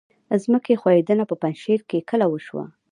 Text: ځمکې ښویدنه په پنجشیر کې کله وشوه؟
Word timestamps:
ځمکې 0.43 0.73
ښویدنه 0.81 1.23
په 1.27 1.35
پنجشیر 1.41 1.79
کې 1.89 2.05
کله 2.09 2.25
وشوه؟ 2.29 2.65